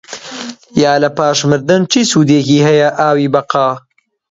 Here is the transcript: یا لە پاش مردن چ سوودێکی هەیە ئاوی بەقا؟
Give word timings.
یا 0.81 0.93
لە 1.03 1.09
پاش 1.17 1.39
مردن 1.49 1.81
چ 1.91 1.93
سوودێکی 2.11 2.63
هەیە 2.67 2.89
ئاوی 2.99 3.27
بەقا؟ 3.33 3.69